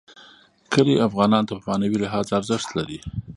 کلي 0.73 0.95
افغانانو 1.07 1.47
ته 1.49 1.53
په 1.57 1.63
معنوي 1.69 1.97
لحاظ 2.03 2.27
ارزښت 2.39 2.69
لري. 2.77 2.99